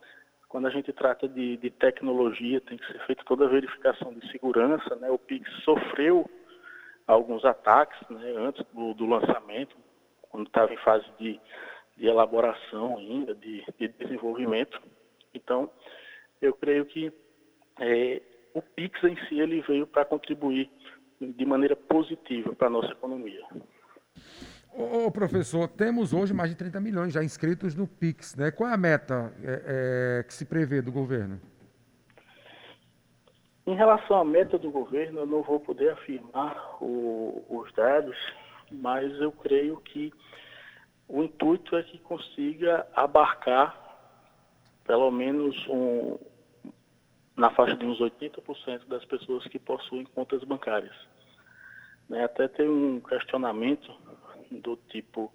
Quando 0.48 0.68
a 0.68 0.72
gente 0.72 0.92
trata 0.92 1.28
de, 1.28 1.58
de 1.58 1.70
tecnologia, 1.70 2.60
tem 2.62 2.78
que 2.78 2.88
ser 2.88 3.00
feita 3.06 3.24
toda 3.26 3.46
a 3.46 3.50
verificação 3.50 4.12
de 4.14 4.32
segurança. 4.32 4.96
Né? 4.96 5.10
O 5.12 5.20
Pix 5.20 5.48
sofreu 5.64 6.28
alguns 7.06 7.46
ataques 7.46 8.00
né? 8.10 8.34
antes 8.38 8.66
do, 8.74 8.96
do 8.96 9.06
lançamento, 9.06 9.78
quando 10.30 10.48
estava 10.48 10.74
em 10.74 10.78
fase 10.78 11.06
de, 11.20 11.40
de 12.00 12.08
elaboração 12.08 12.98
ainda, 12.98 13.36
de, 13.36 13.63
de, 13.77 13.88
desenvolvimento. 13.89 14.82
Então, 15.34 15.70
eu 16.41 16.53
creio 16.53 16.86
que 16.86 17.12
é, 17.79 18.22
o 18.53 18.62
Pix 18.62 19.03
em 19.03 19.15
si 19.27 19.39
ele 19.39 19.62
veio 19.62 19.86
para 19.86 20.06
contribuir 20.06 20.70
de 21.20 21.46
maneira 21.46 21.75
positiva 21.75 22.56
para 22.56 22.68
a 22.68 22.72
nossa 22.72 22.91
economia. 22.94 23.46
Ô, 24.72 25.12
professor, 25.12 25.68
temos 25.68 26.13
hoje 26.13 26.34
mais 26.34 26.50
de 26.50 26.56
30 26.56 26.79
milhões 26.79 27.13
já 27.13 27.24
inscritos 27.24 27.75
no 27.75 27.86
PIX, 27.86 28.36
né? 28.38 28.51
Qual 28.51 28.70
é 28.70 28.74
a 28.74 28.77
meta 28.77 29.34
é, 29.44 30.20
é, 30.20 30.24
que 30.24 30.34
se 30.34 30.46
prevê 30.46 30.82
do 30.82 30.91
governo? 30.91 31.39
Em 33.68 33.75
relação 33.75 34.22
à 34.22 34.24
meta 34.24 34.58
do 34.58 34.72
governo, 34.72 35.20
eu 35.20 35.25
não 35.25 35.44
vou 35.44 35.60
poder 35.60 35.91
afirmar 35.91 36.77
o, 36.82 37.44
os 37.50 37.72
dados, 37.74 38.18
mas 38.72 39.12
eu 39.20 39.32
creio 39.32 39.77
que 39.77 40.13
o 41.10 41.24
intuito 41.24 41.75
é 41.75 41.82
que 41.82 41.98
consiga 41.98 42.88
abarcar 42.96 43.75
pelo 44.86 45.10
menos 45.12 45.56
um, 45.68 46.18
na 47.36 47.50
faixa 47.50 47.75
de 47.75 47.86
uns 47.86 48.00
80% 48.00 48.86
das 48.88 49.04
pessoas 49.06 49.44
que 49.48 49.58
possuem 49.60 50.06
contas 50.06 50.44
bancárias. 50.44 50.96
Né? 52.08 52.24
Até 52.24 52.48
tem 52.48 52.70
um 52.70 53.00
questionamento 53.00 53.92
do 54.51 54.75
tipo 54.89 55.32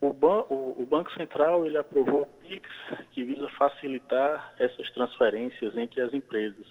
O, 0.00 0.12
ban 0.12 0.44
o, 0.48 0.82
o, 0.82 0.86
Banco 0.86 1.12
Central 1.12 1.64
ele 1.64 1.78
aprovou 1.78 2.22
o 2.22 2.26
PIX, 2.26 2.68
que 3.12 3.24
visa 3.24 3.48
facilitar 3.50 4.54
essas 4.58 4.90
transferências 4.92 5.76
entre 5.76 6.00
as 6.00 6.12
empresas. 6.12 6.66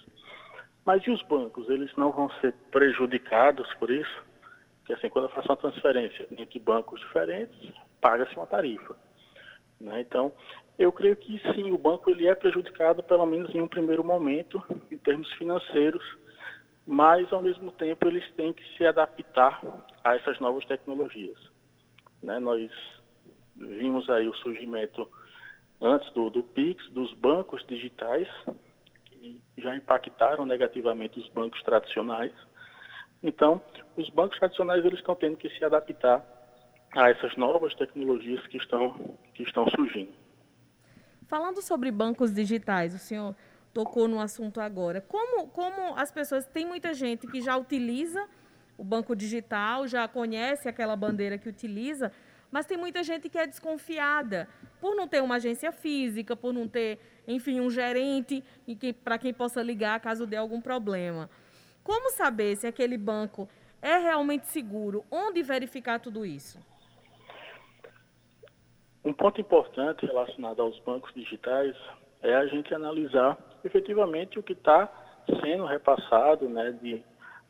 Mas 0.84 1.04
e 1.06 1.10
os 1.10 1.22
bancos? 1.22 1.68
Eles 1.68 1.94
não 1.96 2.12
vão 2.12 2.30
ser 2.40 2.54
prejudicados 2.70 3.72
por 3.74 3.90
isso? 3.90 4.24
Porque 4.78 4.92
assim, 4.92 5.08
quando 5.08 5.24
eu 5.24 5.30
faço 5.30 5.48
uma 5.48 5.56
transferência 5.56 6.26
entre 6.30 6.60
bancos 6.60 7.00
diferentes, 7.00 7.72
paga-se 8.06 8.36
uma 8.36 8.46
tarifa. 8.46 8.94
Né? 9.80 10.00
Então, 10.02 10.32
eu 10.78 10.92
creio 10.92 11.16
que 11.16 11.40
sim, 11.52 11.72
o 11.72 11.78
banco 11.78 12.08
ele 12.08 12.28
é 12.28 12.36
prejudicado, 12.36 13.02
pelo 13.02 13.26
menos 13.26 13.52
em 13.52 13.60
um 13.60 13.66
primeiro 13.66 14.04
momento, 14.04 14.62
em 14.92 14.96
termos 14.96 15.28
financeiros, 15.32 16.04
mas 16.86 17.32
ao 17.32 17.42
mesmo 17.42 17.72
tempo 17.72 18.06
eles 18.06 18.24
têm 18.34 18.52
que 18.52 18.62
se 18.76 18.86
adaptar 18.86 19.60
a 20.04 20.14
essas 20.14 20.38
novas 20.38 20.64
tecnologias. 20.66 21.36
Né? 22.22 22.38
Nós 22.38 22.70
vimos 23.56 24.08
aí 24.08 24.28
o 24.28 24.34
surgimento 24.36 25.10
antes 25.80 26.08
do, 26.12 26.30
do 26.30 26.44
PIX, 26.44 26.88
dos 26.90 27.12
bancos 27.14 27.66
digitais, 27.66 28.28
que 29.06 29.42
já 29.58 29.74
impactaram 29.74 30.46
negativamente 30.46 31.18
os 31.18 31.28
bancos 31.30 31.60
tradicionais. 31.64 32.32
Então, 33.20 33.60
os 33.96 34.08
bancos 34.10 34.38
tradicionais 34.38 34.84
eles 34.84 35.00
estão 35.00 35.16
tendo 35.16 35.36
que 35.36 35.50
se 35.50 35.64
adaptar 35.64 36.35
a 36.96 37.10
essas 37.10 37.36
novas 37.36 37.74
tecnologias 37.74 38.46
que 38.46 38.56
estão, 38.56 39.16
que 39.34 39.42
estão 39.42 39.68
surgindo. 39.68 40.12
Falando 41.28 41.60
sobre 41.60 41.90
bancos 41.90 42.32
digitais, 42.32 42.94
o 42.94 42.98
senhor 42.98 43.34
tocou 43.74 44.08
no 44.08 44.20
assunto 44.20 44.60
agora. 44.60 45.00
Como, 45.02 45.48
como 45.48 45.94
as 45.96 46.10
pessoas, 46.10 46.46
tem 46.46 46.64
muita 46.64 46.94
gente 46.94 47.26
que 47.26 47.42
já 47.42 47.56
utiliza 47.56 48.26
o 48.78 48.84
banco 48.84 49.14
digital, 49.14 49.86
já 49.86 50.08
conhece 50.08 50.68
aquela 50.68 50.96
bandeira 50.96 51.36
que 51.36 51.48
utiliza, 51.48 52.12
mas 52.50 52.64
tem 52.64 52.78
muita 52.78 53.02
gente 53.02 53.28
que 53.28 53.38
é 53.38 53.46
desconfiada 53.46 54.48
por 54.80 54.94
não 54.94 55.08
ter 55.08 55.22
uma 55.22 55.36
agência 55.36 55.72
física, 55.72 56.36
por 56.36 56.52
não 56.52 56.68
ter, 56.68 56.98
enfim, 57.26 57.60
um 57.60 57.68
gerente 57.68 58.42
para 59.04 59.18
quem 59.18 59.34
possa 59.34 59.62
ligar 59.62 60.00
caso 60.00 60.26
dê 60.26 60.36
algum 60.36 60.60
problema. 60.60 61.28
Como 61.82 62.10
saber 62.12 62.56
se 62.56 62.66
aquele 62.66 62.96
banco 62.96 63.48
é 63.82 63.98
realmente 63.98 64.46
seguro? 64.46 65.04
Onde 65.10 65.42
verificar 65.42 65.98
tudo 65.98 66.24
isso? 66.24 66.58
Um 69.06 69.12
ponto 69.12 69.40
importante 69.40 70.04
relacionado 70.04 70.60
aos 70.60 70.76
bancos 70.80 71.14
digitais 71.14 71.76
é 72.20 72.34
a 72.34 72.44
gente 72.46 72.74
analisar 72.74 73.38
efetivamente 73.62 74.36
o 74.36 74.42
que 74.42 74.52
está 74.52 74.92
sendo 75.40 75.64
repassado 75.64 76.48
né, 76.48 76.72
de, 76.82 77.04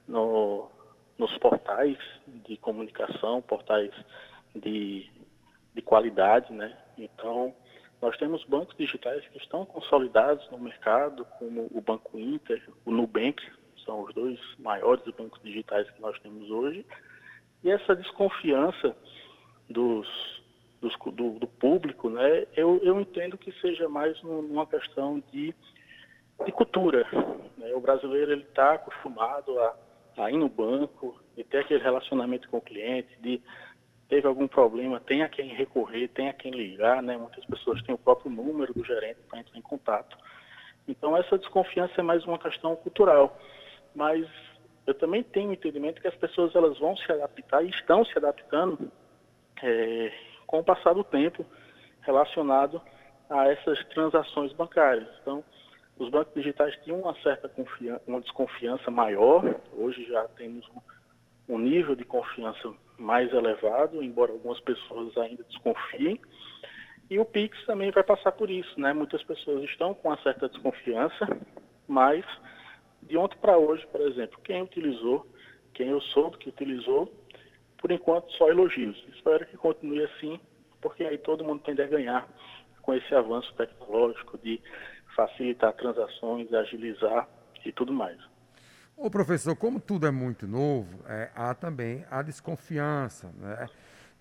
no, 0.06 0.68
nos 1.16 1.34
portais 1.38 1.96
de 2.26 2.58
comunicação, 2.58 3.40
portais 3.40 3.90
de, 4.54 5.10
de 5.72 5.80
qualidade. 5.80 6.52
Né? 6.52 6.76
Então, 6.98 7.54
nós 8.02 8.14
temos 8.18 8.44
bancos 8.44 8.76
digitais 8.76 9.26
que 9.28 9.38
estão 9.38 9.64
consolidados 9.64 10.46
no 10.50 10.58
mercado, 10.58 11.24
como 11.38 11.68
o 11.70 11.80
Banco 11.80 12.18
Inter, 12.18 12.62
o 12.84 12.90
Nubank, 12.90 13.42
são 13.82 14.02
os 14.02 14.14
dois 14.14 14.38
maiores 14.58 15.02
bancos 15.14 15.40
digitais 15.42 15.88
que 15.88 16.02
nós 16.02 16.18
temos 16.18 16.50
hoje. 16.50 16.84
E 17.64 17.70
essa 17.70 17.96
desconfiança 17.96 18.94
dos, 19.70 20.06
do, 21.12 21.38
do, 21.38 21.46
público, 21.46 22.08
né, 22.10 22.46
eu, 22.56 22.80
eu 22.82 23.00
entendo 23.00 23.38
que 23.38 23.52
seja 23.60 23.88
mais 23.88 24.20
uma 24.22 24.66
questão 24.66 25.22
de 25.32 25.54
de 26.44 26.52
cultura. 26.52 27.06
Né? 27.56 27.72
O 27.74 27.80
brasileiro 27.80 28.32
ele 28.32 28.42
está 28.42 28.74
acostumado 28.74 29.58
a, 29.58 29.76
a 30.18 30.30
ir 30.30 30.36
no 30.36 30.48
banco 30.48 31.18
e 31.36 31.44
ter 31.44 31.58
aquele 31.58 31.82
relacionamento 31.82 32.48
com 32.48 32.58
o 32.58 32.62
cliente, 32.62 33.08
de 33.20 33.40
teve 34.08 34.26
algum 34.26 34.46
problema, 34.46 35.00
tem 35.00 35.22
a 35.22 35.28
quem 35.28 35.48
recorrer, 35.48 36.08
tem 36.08 36.28
a 36.28 36.32
quem 36.32 36.52
ligar, 36.52 37.02
né? 37.02 37.16
Muitas 37.16 37.44
pessoas 37.44 37.82
têm 37.82 37.92
o 37.92 37.98
próprio 37.98 38.30
número 38.30 38.72
do 38.72 38.84
gerente 38.84 39.18
para 39.28 39.40
entrar 39.40 39.58
em 39.58 39.62
contato. 39.62 40.16
Então 40.86 41.16
essa 41.16 41.36
desconfiança 41.36 41.94
é 41.98 42.02
mais 42.02 42.24
uma 42.24 42.38
questão 42.38 42.76
cultural, 42.76 43.36
mas 43.96 44.24
eu 44.86 44.94
também 44.94 45.24
tenho 45.24 45.52
entendimento 45.52 46.00
que 46.00 46.06
as 46.06 46.14
pessoas 46.14 46.54
elas 46.54 46.78
vão 46.78 46.96
se 46.96 47.10
adaptar 47.10 47.64
e 47.64 47.70
estão 47.70 48.04
se 48.04 48.16
adaptando 48.16 48.92
é, 49.60 50.12
com 50.46 50.60
o 50.60 50.64
passar 50.64 50.94
do 50.94 51.04
tempo 51.04 51.44
relacionado 52.02 52.80
a 53.28 53.48
essas 53.48 53.84
transações 53.86 54.52
bancárias. 54.52 55.08
Então 55.22 55.42
os 55.98 56.10
bancos 56.10 56.34
digitais 56.34 56.74
tinham 56.84 57.00
uma 57.00 57.14
certa 57.22 57.50
uma 58.06 58.20
desconfiança 58.20 58.90
maior, 58.90 59.42
hoje 59.72 60.04
já 60.06 60.24
temos 60.28 60.66
um, 60.68 61.54
um 61.54 61.58
nível 61.58 61.94
de 61.94 62.04
confiança 62.04 62.72
mais 62.98 63.32
elevado, 63.32 64.02
embora 64.02 64.32
algumas 64.32 64.60
pessoas 64.60 65.16
ainda 65.16 65.42
desconfiem. 65.44 66.20
E 67.08 67.18
o 67.18 67.24
Pix 67.24 67.64
também 67.66 67.90
vai 67.92 68.02
passar 68.02 68.32
por 68.32 68.50
isso, 68.50 68.80
né? 68.80 68.92
Muitas 68.92 69.22
pessoas 69.22 69.62
estão 69.64 69.94
com 69.94 70.08
uma 70.08 70.20
certa 70.22 70.48
desconfiança, 70.48 71.26
mas 71.86 72.24
de 73.02 73.16
ontem 73.16 73.38
para 73.38 73.56
hoje, 73.56 73.86
por 73.86 74.00
exemplo, 74.00 74.38
quem 74.42 74.62
utilizou, 74.62 75.26
quem 75.72 75.88
eu 75.88 76.00
soube 76.00 76.38
que 76.38 76.48
utilizou, 76.48 77.12
por 77.78 77.90
enquanto 77.90 78.30
só 78.32 78.48
elogios. 78.48 78.96
Espero 79.14 79.46
que 79.46 79.56
continue 79.56 80.04
assim, 80.04 80.40
porque 80.80 81.04
aí 81.04 81.18
todo 81.18 81.44
mundo 81.44 81.62
tende 81.64 81.82
a 81.82 81.86
ganhar 81.86 82.28
com 82.82 82.94
esse 82.94 83.14
avanço 83.14 83.52
tecnológico 83.54 84.38
de 84.38 84.60
facilitar 85.14 85.72
transações, 85.72 86.52
agilizar 86.52 87.28
e 87.64 87.72
tudo 87.72 87.92
mais. 87.92 88.18
Ô 88.96 89.10
professor, 89.10 89.54
como 89.54 89.78
tudo 89.78 90.06
é 90.06 90.10
muito 90.10 90.46
novo, 90.46 91.04
é, 91.06 91.30
há 91.34 91.52
também 91.54 92.04
a 92.10 92.22
desconfiança. 92.22 93.30
Né? 93.38 93.68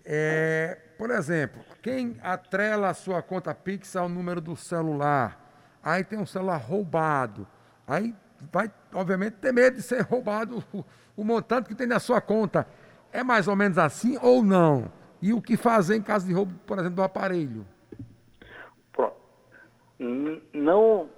É, 0.03 0.77
por 0.97 1.11
exemplo, 1.11 1.63
quem 1.81 2.17
atrela 2.21 2.89
a 2.89 2.93
sua 2.93 3.21
conta 3.21 3.55
Pix 3.55 3.95
ao 3.95 4.09
número 4.09 4.41
do 4.41 4.55
celular, 4.55 5.79
aí 5.81 6.03
tem 6.03 6.19
um 6.19 6.25
celular 6.25 6.57
roubado, 6.57 7.47
aí 7.87 8.13
vai, 8.51 8.71
obviamente, 8.93 9.33
ter 9.35 9.53
medo 9.53 9.77
de 9.77 9.81
ser 9.81 10.01
roubado 10.09 10.63
o, 10.73 10.85
o 11.15 11.23
montante 11.23 11.69
que 11.69 11.75
tem 11.75 11.87
na 11.87 11.99
sua 11.99 12.19
conta. 12.19 12.67
É 13.15 13.23
mais 13.23 13.47
ou 13.47 13.55
menos 13.55 13.77
assim 13.77 14.17
ou 14.21 14.43
não? 14.43 14.91
E 15.21 15.31
o 15.31 15.41
que 15.41 15.55
fazer 15.55 15.95
em 15.95 16.01
caso 16.01 16.27
de 16.27 16.33
roubo, 16.33 16.53
por 16.67 16.77
exemplo, 16.77 16.97
do 16.97 17.01
aparelho? 17.01 17.65
Não 19.97 21.09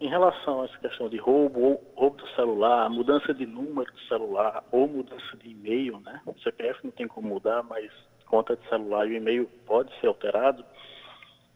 em 0.00 0.08
relação 0.08 0.62
a 0.62 0.66
essa 0.66 0.78
questão 0.78 1.08
de 1.08 1.16
roubo, 1.16 1.60
ou 1.60 1.92
roubo 1.96 2.18
do 2.18 2.28
celular, 2.36 2.88
mudança 2.88 3.34
de 3.34 3.44
número 3.44 3.92
de 3.92 4.06
celular 4.06 4.62
ou 4.70 4.86
mudança 4.86 5.36
de 5.38 5.50
e-mail, 5.50 5.98
né? 6.00 6.20
O 6.24 6.38
CPF 6.38 6.78
não 6.84 6.92
tem 6.92 7.08
como 7.08 7.28
mudar, 7.28 7.64
mas 7.64 7.90
conta 8.26 8.54
de 8.56 8.66
celular 8.68 9.08
e 9.08 9.14
o 9.14 9.16
e-mail 9.16 9.50
pode 9.66 9.92
ser 9.98 10.06
alterado. 10.06 10.64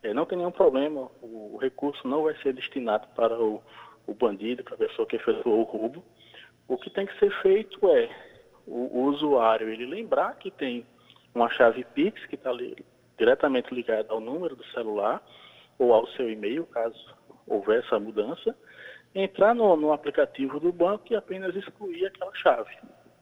É, 0.03 0.13
não 0.13 0.27
tem 0.27 0.37
nenhum 0.37 0.51
problema, 0.51 1.09
o, 1.23 1.55
o, 1.55 1.57
recurso 1.57 2.07
não 2.09 2.25
vai 2.25 2.37
ser 2.39 2.53
destinado 2.53 3.07
para 3.15 3.39
o, 3.41 3.63
o 4.09 4.13
bandido, 4.13 4.65
para 4.65 4.75
a 4.75 4.79
pessoa 4.79 5.07
que 5.07 5.15
efetuou 5.15 5.61
o 5.61 5.63
roubo. 5.63 6.05
O 6.67 6.77
que 6.77 6.91
tem 6.91 7.07
que 7.07 7.17
ser 7.21 7.31
feito 7.41 7.79
é 7.89 8.34
o, 8.67 8.99
o 8.99 9.05
usuário 9.05 9.69
ele 9.69 9.87
lembrar 9.87 10.37
que 10.37 10.51
tem 10.51 10.87
uma 11.35 11.51
chave 11.51 11.85
Pix 11.95 12.25
que 12.27 12.37
está 12.37 12.51
diretamente 13.19 13.75
ligada 13.75 14.13
ao 14.13 14.21
número 14.21 14.57
do 14.57 14.65
celular 14.67 15.23
ou 15.79 15.93
ao 15.93 16.07
seu 16.09 16.31
e-mail, 16.31 16.65
caso 16.67 17.15
houver 17.47 17.81
essa 17.81 17.99
mudança, 17.99 18.57
entrar 19.15 19.55
no, 19.55 19.77
no 19.77 19.93
aplicativo 19.93 20.59
do 20.59 20.73
banco 20.73 21.05
e 21.11 21.17
apenas 21.17 21.55
excluir 21.55 22.07
aquela 22.07 22.35
chave 22.35 22.77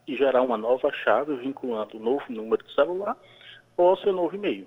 e 0.07 0.17
gerar 0.17 0.43
uma 0.43 0.57
nova 0.57 0.91
chave 0.93 1.35
vinculando 1.37 1.97
o 1.97 2.01
novo 2.01 2.25
número 2.29 2.63
de 2.65 2.75
celular 2.75 3.17
ou 3.77 3.91
ao 3.91 3.97
seu 3.99 4.13
novo 4.13 4.35
e-mail. 4.35 4.67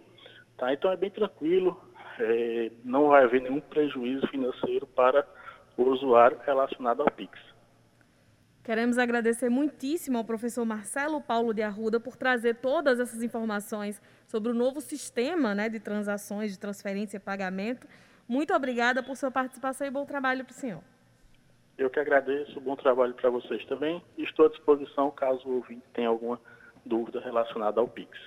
Tá? 0.58 0.74
Então 0.74 0.92
é 0.92 0.98
bem 0.98 1.10
tranquilo, 1.10 1.80
é, 2.20 2.72
não 2.84 3.10
vai 3.10 3.24
haver 3.24 3.42
nenhum 3.42 3.60
prejuízo 3.60 4.28
financeiro 4.28 4.88
para 4.88 5.28
o 5.78 5.84
usuário 5.84 6.40
relacionado 6.46 7.02
ao 7.02 7.12
Pix. 7.12 7.38
Queremos 8.66 8.98
agradecer 8.98 9.48
muitíssimo 9.48 10.18
ao 10.18 10.24
professor 10.24 10.66
Marcelo 10.66 11.22
Paulo 11.22 11.54
de 11.54 11.62
Arruda 11.62 12.00
por 12.00 12.16
trazer 12.16 12.56
todas 12.56 13.00
essas 13.00 13.22
informações 13.22 14.02
sobre 14.28 14.52
o 14.52 14.56
novo 14.56 14.82
sistema 14.82 15.54
né, 15.54 15.70
de 15.70 15.80
transações, 15.80 16.52
de 16.52 16.58
transferência 16.58 17.18
e 17.18 17.20
pagamento. 17.20 17.88
Muito 18.28 18.56
obrigada 18.56 19.04
por 19.04 19.16
sua 19.16 19.30
participação 19.30 19.86
e 19.86 19.92
bom 19.92 20.04
trabalho 20.04 20.44
para 20.44 20.52
o 20.52 20.56
senhor. 20.56 20.82
Eu 21.78 21.92
que 21.92 22.00
agradeço, 22.00 22.60
bom 22.60 22.76
trabalho 22.76 23.14
para 23.14 23.30
vocês 23.30 23.64
também. 23.66 24.02
Estou 24.18 24.48
à 24.48 24.50
disposição 24.50 25.12
caso 25.12 25.48
o 25.48 25.58
ouvinte 25.58 25.84
tenha 25.94 26.10
alguma 26.10 26.42
dúvida 26.84 27.20
relacionada 27.20 27.80
ao 27.80 27.88
Pix. 27.88 28.18